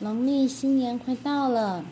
[0.00, 1.84] 农历新年快到了，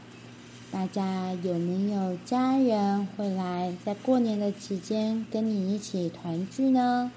[0.72, 7.12] 大家有没有家人会来在过年的期间跟你一起团聚呢？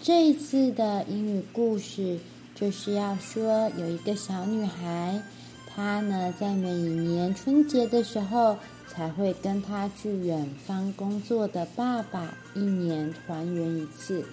[0.00, 2.20] 这一次的英语故事
[2.54, 5.20] 就是要说，有一个小女孩，
[5.66, 14.24] 她呢在每年春节的时候才会跟她去远方工作的爸爸一年团圆一次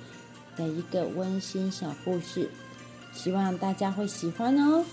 [0.56, 2.50] 的一个温馨小故事，
[3.12, 4.86] 希望大家会喜欢哦。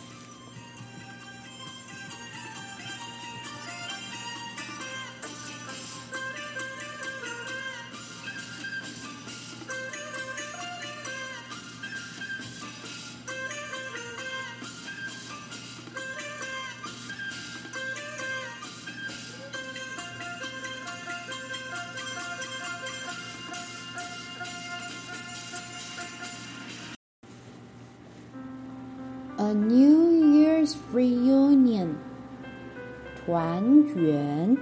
[33.36, 34.56] Tuan Yuan.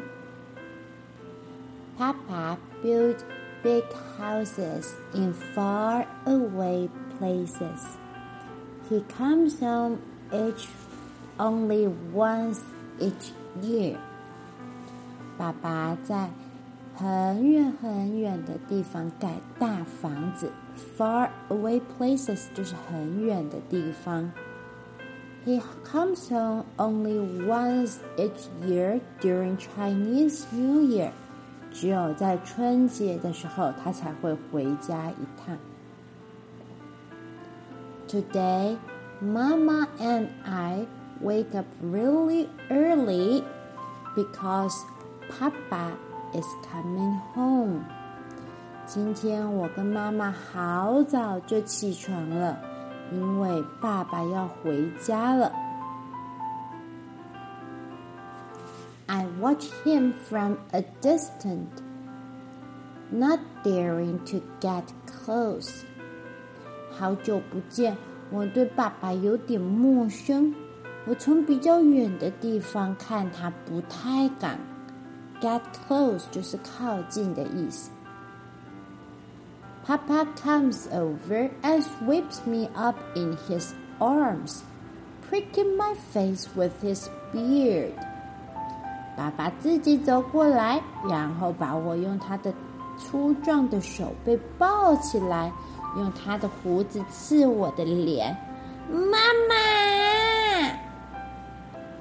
[1.96, 3.22] Papa built
[3.62, 3.84] big
[4.18, 7.94] houses in far away places.
[8.90, 10.02] He comes home
[10.34, 10.66] each
[11.38, 12.66] only once
[12.98, 13.30] each
[13.62, 13.96] year.
[15.38, 16.30] 爸爸在
[16.96, 20.50] 很远很远的地方盖大房子
[20.98, 24.32] ，far away places 就是很远的地方。
[25.45, 31.11] he comes home only once each year during Chinese New Year.
[31.71, 35.57] 只有在春节的时候，他才会回家一趟。
[38.07, 38.77] Today,
[39.21, 40.87] Mama and I
[41.21, 43.43] wake up really early
[44.15, 44.73] because
[45.29, 45.91] Papa
[46.33, 47.83] is coming home.
[48.87, 52.57] 今天我跟妈妈好早就起床了。
[53.12, 55.52] 因为爸爸要回家了。
[59.06, 61.68] I watch him from a distance,
[63.10, 65.82] not daring to get close.
[66.90, 67.96] 好久不见，
[68.30, 70.54] 我对爸爸有点陌生。
[71.06, 74.58] 我从比较远的地方看他，不太敢。
[75.40, 77.90] Get close 就是靠近的意思。
[79.85, 84.63] Papa comes over and sweeps me up in his arms,
[85.27, 87.93] pricking my face with his beard.
[89.17, 92.53] 爸爸自己走过来，然后把我用他的
[92.97, 95.51] 粗壮的手背抱起来，
[95.97, 98.37] 用他的胡子刺我的脸。
[98.89, 99.17] 妈
[99.49, 99.55] 妈！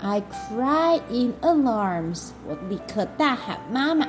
[0.00, 2.30] I cry in alarms.
[2.46, 4.06] 我立刻大喊妈妈！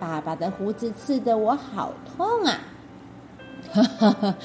[0.00, 2.58] 爸爸的胡子刺得我好痛啊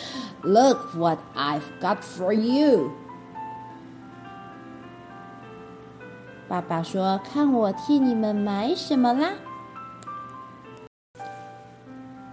[0.43, 2.91] ！Look what I've got for you！
[6.47, 9.33] 爸爸说：“看我替你们买什么啦。”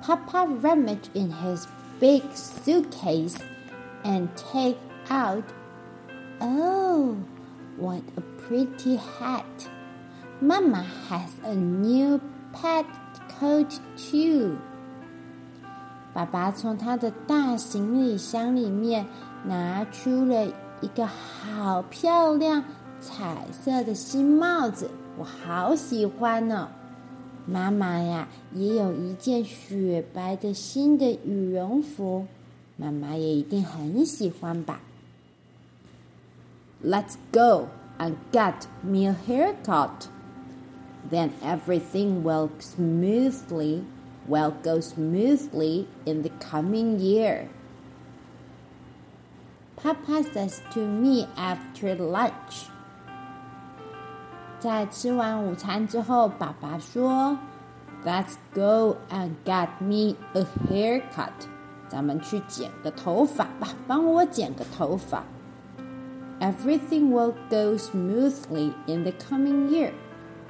[0.06, 1.66] Papa rummaged in his
[1.98, 3.36] big suitcase
[4.04, 4.76] and take
[5.08, 5.44] out.
[6.40, 7.16] Oh,
[7.78, 9.68] what a pretty hat!
[10.40, 12.20] Mama has a new
[12.52, 12.84] pet
[13.40, 14.58] coat too.
[16.18, 19.04] 爸爸从他的大行李箱里面
[19.44, 20.46] 拿出了
[20.80, 22.62] 一个好漂亮
[23.00, 24.88] 彩色的新帽子，
[25.18, 26.68] 我好喜欢哦！
[27.46, 32.26] 妈妈呀，也有一件雪白的新的羽绒服，
[32.76, 34.80] 妈妈也一定很喜欢吧？
[36.82, 40.08] Let's go and get me a haircut,
[41.10, 43.82] then everything will smoothly.
[44.26, 47.48] will go smoothly in the coming year.
[49.76, 52.68] Papa says to me after lunch.
[54.58, 57.38] 在吃完午餐之后，爸爸说：“
[58.04, 61.48] Let's go and get me a haircut。”
[61.88, 65.24] 咱们去剪个头发吧，帮我剪个头发。
[66.40, 69.92] Everything will go smoothly in the coming year.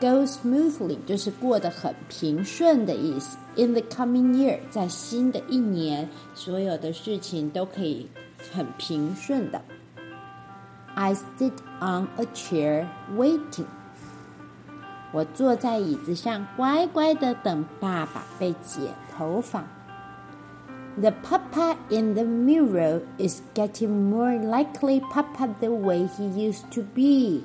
[0.00, 3.38] Go smoothly 就是过得很平顺的意思。
[3.56, 8.08] In the coming year，在新的一年，所有的事情都可以
[8.52, 9.62] 很平顺的。
[10.94, 12.86] I sit on a chair
[13.16, 13.66] waiting。
[15.12, 18.82] 我坐在椅子上，乖乖的等爸爸被剪
[19.16, 19.64] 头发。
[21.00, 27.42] The papa in the mirror is getting more likely papa the way he used to be.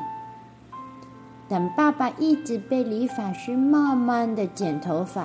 [1.54, 5.20] 等爸爸一直被理发师慢慢的剪头发，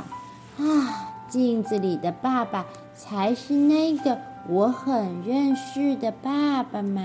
[0.60, 4.16] 啊，镜子里的爸爸才是那个
[4.48, 7.02] 我很认识的爸爸嘛。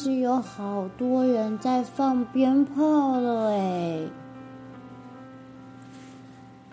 [0.00, 4.08] 始有好多人在放鞭炮了诶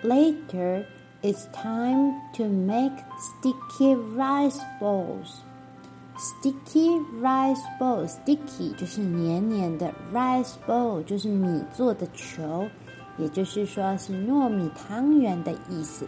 [0.01, 0.85] Later,
[1.21, 5.41] it's time to make sticky rice balls.
[6.17, 12.67] Sticky rice ball, sticky 就是黏黏的，rice ball 就是米做的球，
[13.17, 16.07] 也就是说是糯米汤圆的意思。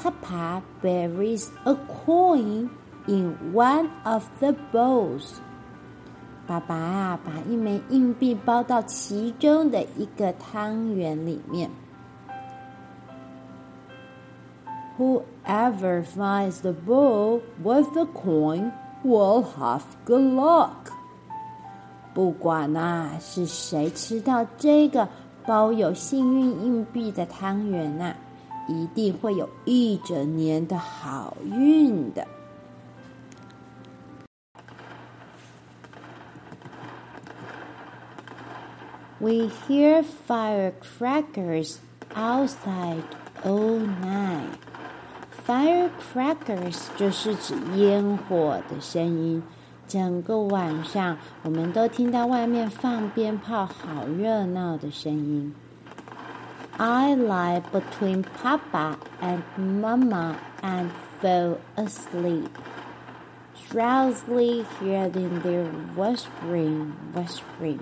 [0.00, 1.74] Papa buries a
[2.04, 2.68] coin
[3.06, 5.36] in one of the balls。
[6.47, 11.69] 爸爸啊，把一枚硬币包到其中的一个汤圆里面。
[14.97, 18.71] Whoever finds the ball with the coin
[19.03, 20.91] will have good luck。
[22.13, 25.07] 不管啊是谁吃到这个
[25.45, 28.15] 包有幸运硬币的汤圆呐、
[28.67, 32.25] 一定会有一整年的好运的。
[39.20, 41.78] We hear firecrackers
[42.14, 43.04] outside
[43.44, 44.58] all night.
[45.46, 49.42] Firecrackers 就是指烟火的声音。
[49.88, 55.54] 整个晚上，我们都听到外面放鞭炮，好热闹的声音。
[56.78, 62.48] I lie between Papa and Mama and fell asleep,
[63.70, 67.80] drowsily hearing their whispering, whispering.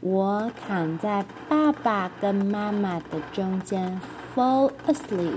[0.00, 4.00] 我躺在爸爸跟妈妈的中间
[4.34, 5.36] ，fall asleep，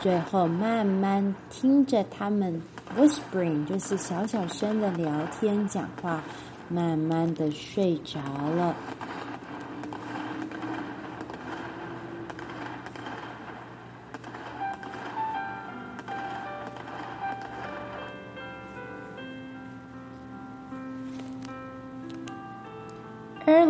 [0.00, 2.60] 最后慢慢听着他们
[2.96, 6.22] whispering，就是小小声的聊天讲话，
[6.68, 8.20] 慢慢的睡着
[8.56, 8.74] 了。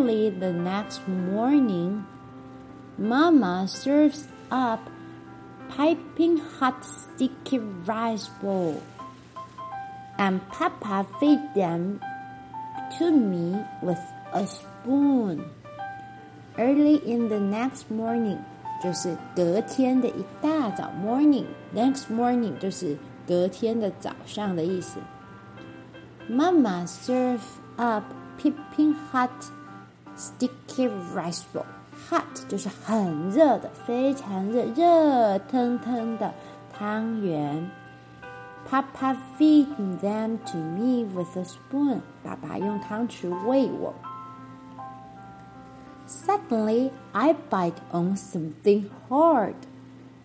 [0.08, 2.06] Early the next morning,
[2.98, 4.80] Mama serves up
[5.68, 8.82] piping hot sticky rice bowl,
[10.18, 12.00] and Papa feed them
[12.98, 14.00] to me with
[14.32, 15.52] a spoon.
[16.58, 18.38] Early in the next morning
[18.82, 22.98] 就是隔天的一大早，morning next morning 就是
[23.28, 25.02] 隔天的早上的意思。
[26.30, 27.42] Mama serve
[27.76, 28.06] up
[28.42, 29.30] piping hot
[30.18, 36.34] sticky rice bowl。hot 就是很热的，非常热，热腾腾的
[36.72, 37.70] 汤圆。
[38.70, 39.68] Papa feed
[40.02, 42.00] them to me with a spoon。
[42.24, 43.94] 爸爸用汤匙喂我。
[46.08, 49.56] Suddenly, I bite on something hard。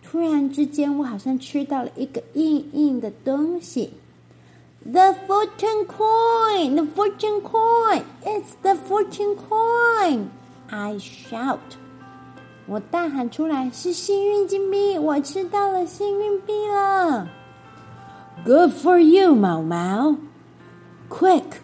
[0.03, 3.93] 突然之间，我好像吃到了一个硬硬的东西。
[4.85, 6.75] The fortune coin!
[6.75, 8.03] The fortune coin!
[8.23, 10.29] It's the fortune coin!
[10.69, 11.77] I shout.
[12.65, 14.97] 我大喊出来：“是幸运金币！
[14.97, 17.27] 我吃到了幸运币了！”
[18.45, 20.17] Good for you, 毛毛！
[21.09, 21.61] Quick,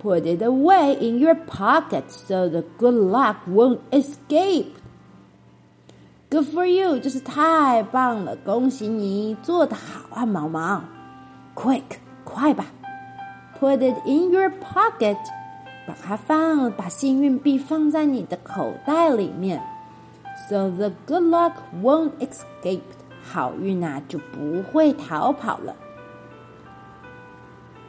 [0.00, 4.74] put it away in your pocket so the good luck won't escape.
[6.30, 10.82] Good for you，就是太棒了，恭喜你，做得好啊，毛毛！
[11.54, 12.66] Quick， 快吧！
[13.58, 15.16] Put it in your pocket，
[15.86, 19.60] 把它放，把幸运币放在你的口袋里面。
[20.48, 22.80] So the good luck won't escape，
[23.22, 25.74] 好运啊就不会逃跑了。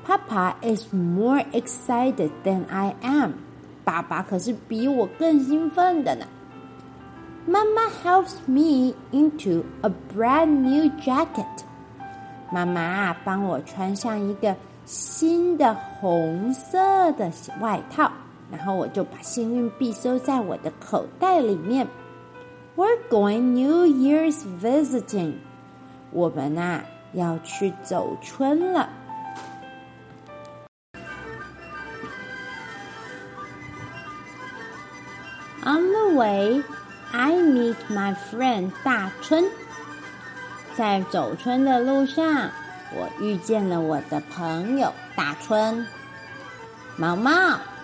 [0.05, 3.34] Papa is more excited than I am，
[3.84, 6.25] 爸爸可是比我更兴奋的呢。
[7.48, 11.46] Mama helps me into a brand new jacket，
[12.54, 17.28] 妈妈帮我穿上一个新的红色的
[17.61, 18.08] 外套，
[18.49, 21.84] 然后我就把幸运币收在我的口袋里面。
[22.76, 25.32] We're going New Year's visiting，
[26.12, 28.88] 我们啊要去走春了。
[35.64, 36.62] On the way,
[37.11, 39.42] I meet my friend 大春。
[40.75, 42.50] 在走春的路上，
[42.96, 45.86] 我遇见了我的朋友大春。
[46.96, 47.31] 毛毛，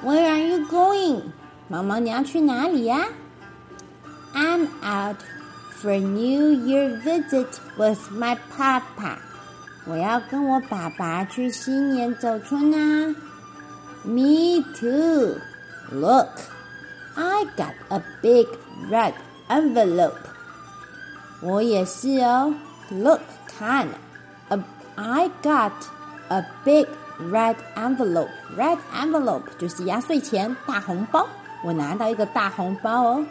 [0.04, 1.22] Where are you going？
[1.68, 3.06] 毛毛，你要去哪里呀？
[4.34, 5.18] I'm out
[5.82, 7.48] for New Year visit
[7.78, 9.18] with my papa。
[9.86, 13.16] 我要跟我爸爸去新年走春啊。
[14.04, 15.40] Me too.
[15.92, 16.30] Look.
[17.16, 18.48] I got a big
[18.92, 19.14] red
[19.48, 20.18] envelope.
[21.42, 22.54] 我也是哦。
[22.90, 23.22] Look，
[23.58, 23.88] 看，
[24.50, 24.60] a
[24.96, 25.72] I got
[26.30, 26.88] a big
[27.32, 28.30] red envelope.
[28.58, 31.28] Red envelope 就是压岁钱大红包。
[31.64, 33.26] 我拿到一个大红包哦。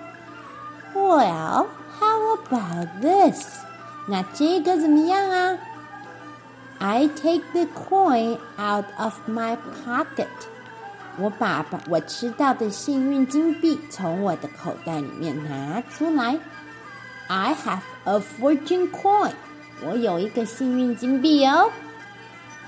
[0.95, 1.67] Well,
[1.99, 3.61] how about this?
[4.07, 5.59] 那这个怎么样啊？
[6.79, 10.27] I take the coin out of my pocket.
[11.17, 16.39] 我把把我吃到的幸运金币从我的口袋里面拿出来。
[17.29, 19.33] I have a fortune coin.
[19.83, 21.71] 我有一个幸运金币哦。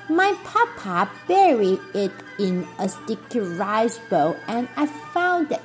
[0.09, 5.61] My papa buried it in a sticky rice bowl, and I found it.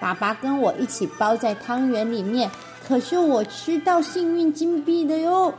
[0.00, 2.50] 爸爸跟我一起包在汤圆里面，
[2.88, 5.54] 可是我吃到幸运金币的哟。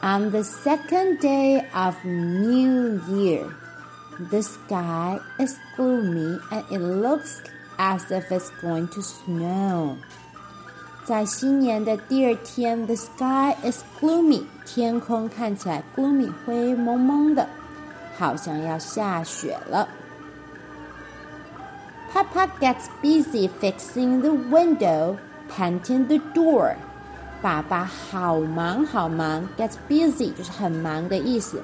[0.00, 3.44] On the second day of New Year,
[4.30, 7.40] the sky is gloomy and it looks
[7.78, 9.96] as if it's going to snow.
[11.04, 17.48] 在新年的第二天，the sky is gloomy，天空看起来 gloomy 灰蒙蒙的，
[18.18, 19.88] 好像要下雪了。
[22.12, 25.16] Papa gets busy fixing the window,
[25.50, 26.74] painting the door.
[27.40, 31.62] 爸爸好忙好忙，gets busy 就是很忙的意思。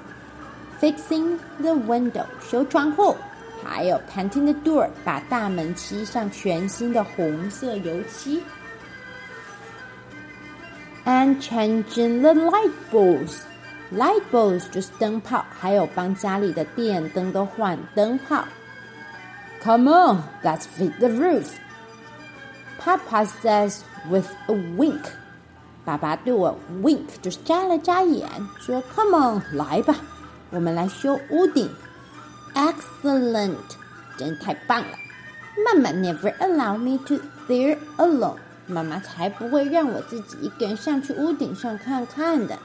[0.81, 3.17] Fixing the window 修窗户，
[3.65, 8.43] 还有 painting the door 把大门漆上全新的红色油漆。
[11.07, 13.43] and changing the light bulbs.
[13.93, 18.45] Light bulbs 就是灯泡，还有帮家里的电灯都换灯泡。
[19.63, 21.53] Come on, let's fit the roof.
[22.79, 25.03] Papa says with a wink.
[25.85, 28.27] 爸爸对我 wink 就是眨了眨眼，
[28.59, 29.97] 说 Come on，来吧，
[30.51, 31.71] 我们来修屋顶。
[32.55, 33.77] Excellent，
[34.17, 34.99] 真太棒了。
[35.65, 37.17] 妈妈 never allow me to
[37.49, 38.39] there alone.
[38.67, 42.59] 妈妈才不会让我自己一个人上去屋顶上看看的。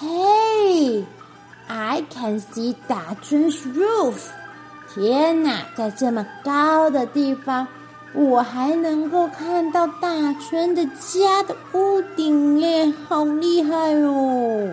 [0.00, 1.04] Hey,
[1.68, 4.28] I can see 大春 's roof！
[4.92, 7.66] 天哪，在这么高的地方，
[8.12, 14.70] 我还能够看到大春的家的屋顶耶，好厉害哦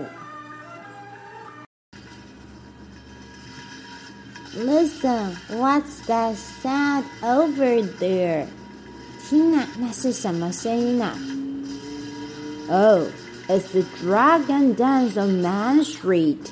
[4.56, 8.48] ！Listen, what's that sound over there?
[9.30, 11.16] 听啊，那是什么声音啊？
[12.70, 13.08] Oh,
[13.48, 16.52] it's the dragon dance on Man Street.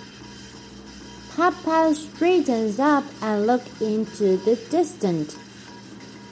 [1.36, 5.32] Papa straightens up and look into the distance.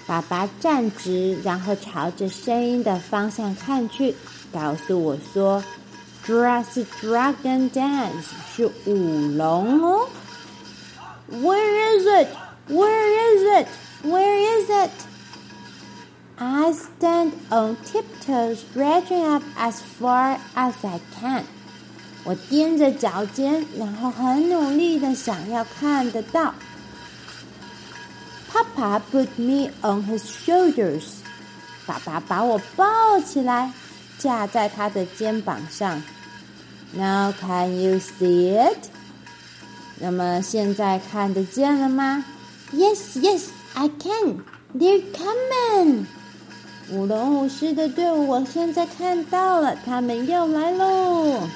[0.05, 4.15] 爸爸站直，然后朝着声音的方向看去，
[4.53, 5.63] 告诉我说：“
[6.25, 10.07] Dress dragon dance 是舞龙哦。”
[11.31, 12.27] Where is it?
[12.67, 13.67] Where is it?
[14.03, 14.91] Where is it?
[16.39, 21.43] I stand on tiptoes, stretching up as far as I can.
[22.23, 26.53] 我踮着脚尖，然后很努力的想要看得到。
[28.51, 31.03] Papa put me on his shoulders.
[31.85, 32.85] 爸爸把我抱
[33.21, 33.71] 起来，
[34.17, 36.03] 架在他的肩膀上。
[36.93, 38.89] Now can you see it?
[40.04, 42.24] 那么现在看得见了吗
[42.74, 44.40] ？Yes, yes, I can.
[44.76, 46.06] They're coming.
[46.90, 51.48] 舞龙舞狮的队伍，我现在看到了，他们要来喽。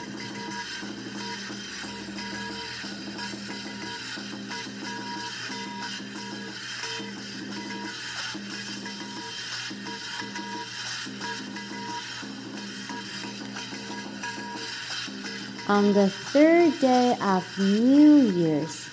[15.68, 18.88] On the third day of New Year's，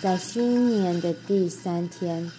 [0.00, 2.30] 在新年的第三天，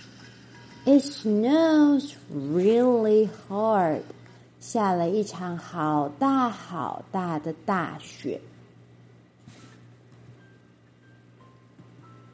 [0.86, 4.02] It snows really hard，
[4.60, 8.40] 下了一场好大好大的大雪。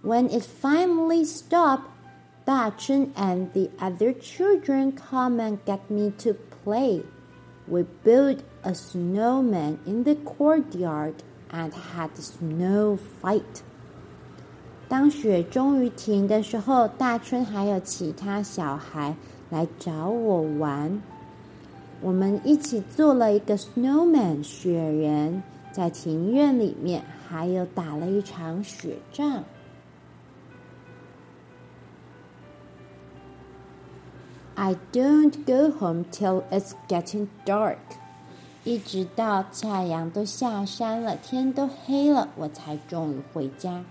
[0.04, 1.90] When it finally stopped,
[2.46, 7.04] Da Chun and the other children come and get me to play.
[7.68, 11.16] We built a snowman in the courtyard
[11.52, 13.42] and had snow fight。
[14.90, 19.16] 当雪终于停的时候，大春还有其他小孩
[19.50, 21.02] 来找我玩。
[22.00, 29.44] 我们一起做了一个 snowman 雪人，在庭院里面，还有打了一场雪仗。
[34.56, 37.78] I don't go home till it's getting dark.
[38.64, 43.84] 一直到太阳都下山了，天都黑了，我才终于回家。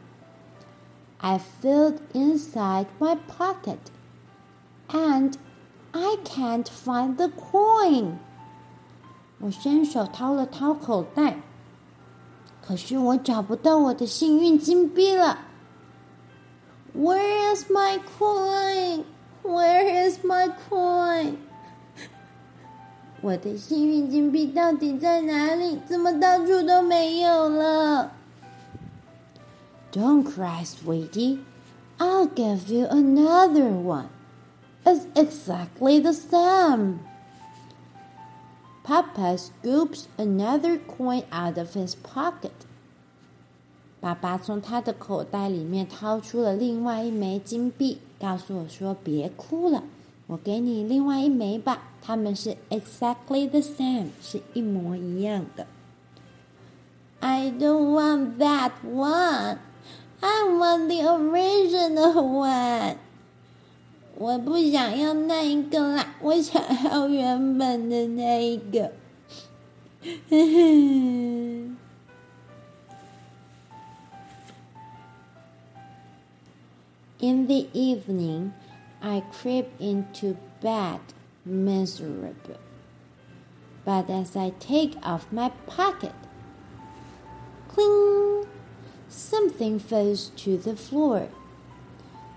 [1.18, 3.78] I felt inside my pocket,
[4.88, 5.32] and
[5.92, 8.16] I can't find the coin。
[9.38, 11.38] 我伸手掏了掏口袋，
[12.66, 15.38] 可是我找不到我的幸运金币了。
[16.94, 19.04] Where is my coin?
[19.42, 21.36] Where is my coin?
[23.21, 25.79] 我的幸运金币到底在哪里？
[25.87, 28.11] 怎么到处都没有了
[29.91, 31.39] ？Don't cry, sweetie.
[31.99, 34.07] I'll give you another one.
[34.83, 37.01] It's exactly the same.
[38.83, 42.65] Papa scoops another coin out of his pocket.
[43.99, 49.83] 爸爸从他的口袋里面掏出了另外一枚金币，告诉我说：“别哭了，
[50.30, 51.82] 我给你另外一枚吧。
[52.02, 55.66] 它们是 exactly the same，是一模一样的。”
[57.20, 59.58] I don't want that one.
[60.20, 62.96] I want the original one.
[64.14, 68.92] 我不想要那一个啦，我想要原本的那一个。
[77.18, 78.52] In the evening,
[79.00, 81.00] I creep into bed
[81.44, 82.58] miserable.
[83.84, 86.14] But as I take off my pocket,
[87.72, 88.46] cling,
[89.08, 91.28] something falls to the floor.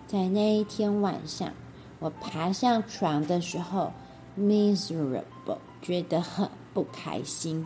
[0.06, 1.52] 在那一天晚上，
[2.00, 3.94] 我爬上床的时候，
[4.38, 7.66] miserable，觉得很不开心。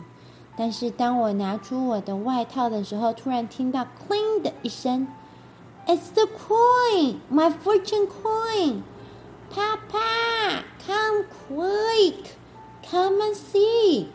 [0.56, 5.06] 但是当我拿出我的外套的时候，突然听到 “cling” 的一声
[5.88, 8.82] ，“It's the coin, my fortune coin.”
[9.50, 12.36] Papa, come quick,
[12.82, 14.08] come and see.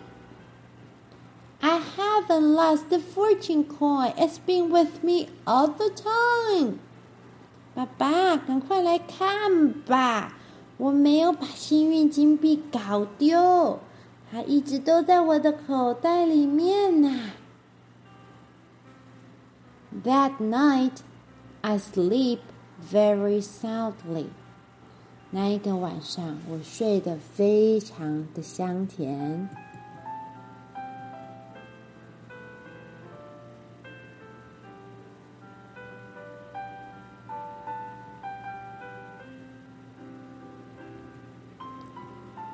[1.61, 4.13] I haven't lost the fortune coin.
[4.17, 6.79] It's been with me all the time.
[7.75, 10.33] 爸爸，赶快来看吧！
[10.77, 13.79] 我没有把幸运金币搞丢，
[14.31, 17.31] 它一直都在我的口袋里面呢。
[20.03, 20.99] That night,
[21.63, 22.39] I sleep
[22.81, 24.27] very soundly.
[25.31, 29.49] 那一个晚上，我睡得非常的香甜。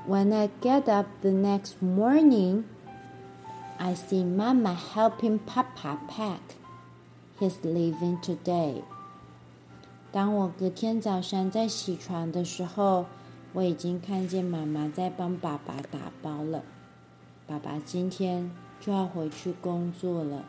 [0.07, 2.65] When I get up the next morning,
[3.77, 6.55] I see Mama helping Papa pack.
[7.39, 8.83] He's leaving today.
[10.12, 13.06] 当我隔天早上在起床的时候，
[13.52, 16.62] 我已经看见妈妈在帮爸爸打包了。
[17.46, 20.44] 爸爸今天就要回去工作了。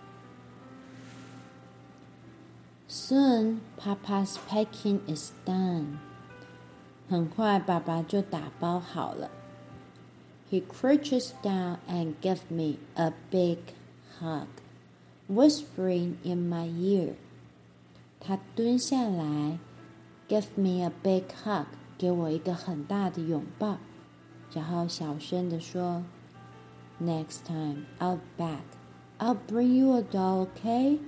[2.88, 5.98] Soon, Papa's packing is done.
[7.08, 9.30] 很快，爸爸就打包好了。
[10.50, 13.60] He crouches down and gives me a big
[14.20, 14.48] hug,
[15.30, 17.14] whispering in my ear.
[18.24, 19.58] 他蹲下来
[20.30, 21.66] ，give me a big hug，
[21.98, 23.78] 给我一个很大的拥抱，
[24.54, 26.04] 然后小声的说
[27.02, 28.62] ：“Next time I'll back,
[29.18, 31.00] I'll bring you a doll, OK？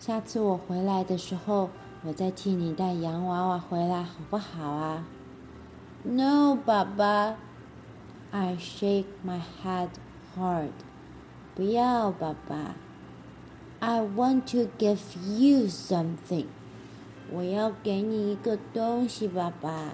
[0.00, 1.70] 下次我回来的时候，
[2.02, 5.06] 我再替你带洋娃娃回来，好不好啊
[6.02, 7.36] ？”No，爸爸
[8.32, 9.90] ，I shake my head
[10.36, 10.70] hard。
[11.54, 12.74] 不要，爸爸。
[13.79, 16.45] I want to give you something.
[17.31, 19.93] 我要给你一个东西，爸爸。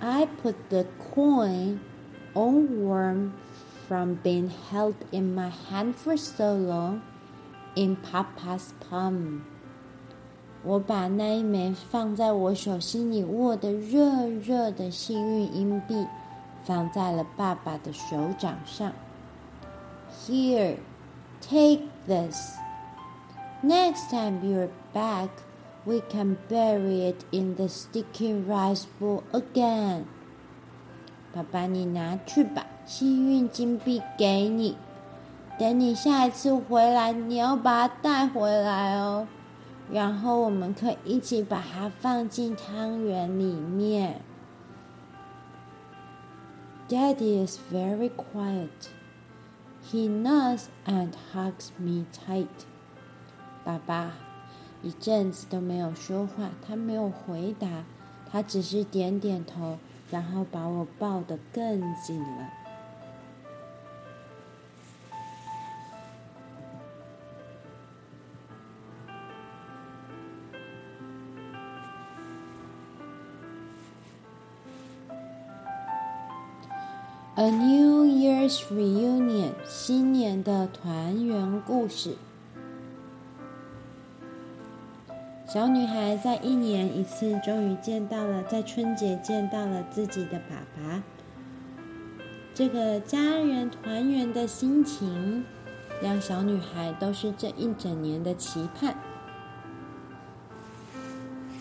[0.00, 1.80] I put the coin
[2.32, 3.32] all warm
[3.86, 7.00] from being held in my hand for so long
[7.74, 9.40] in Papa's palm.
[10.62, 16.06] 我把那一枚放在我手心里握的热热的幸运硬币。
[16.65, 18.91] 放在了爸爸的手掌上。
[20.27, 20.77] Here,
[21.41, 22.57] take this.
[23.63, 25.29] Next time you're back,
[25.85, 30.03] we can bury it in the sticky rice bowl again.
[31.33, 34.77] 爸爸，你拿去吧，幸运金币给你。
[35.57, 39.27] 等你下一次回来，你要把它带回来哦。
[39.91, 44.21] 然后我们可以一起把它放进汤圆里面。
[46.87, 48.89] Daddy is very quiet.
[49.91, 52.67] He nods and hugs me tight.
[53.63, 54.11] 爸爸
[54.83, 57.85] 一阵子都没有说话，他没有回答，
[58.31, 59.79] 他只是点点头，
[60.11, 62.49] 然后把我抱得更紧了。
[77.37, 82.15] A New Year's Reunion，新年的团圆故事。
[85.45, 91.03] 小女孩在一年一次终于见到了，在春节见到了自己的爸爸。
[92.53, 95.43] 这个家人团圆的心情，
[96.01, 98.95] 让小女孩都是这一整年的期盼。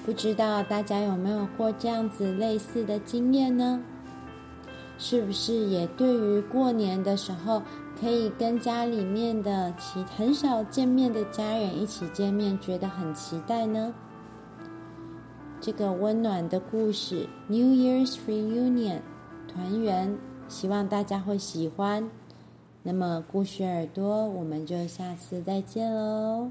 [0.07, 3.83] 不知道大家有没有过这样子类似的经验呢？
[4.97, 7.63] 是不是也对于过年的时候
[8.01, 13.93] 可以跟家里面的其很少见面的家人一起见面，觉得很期待呢？
[15.61, 19.01] 这个温暖的故事，New Year's Reunion，
[19.49, 20.17] 团圆，
[20.49, 22.11] 希望大家会喜欢。
[22.83, 26.51] 那么，故事耳朵，我们就下次再见喽。